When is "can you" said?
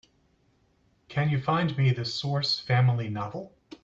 1.09-1.39